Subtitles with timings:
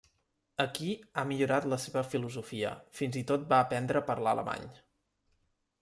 [0.63, 4.69] Aquí, ha millorat la seva filosofia, fins i tot va aprendre parlar alemany.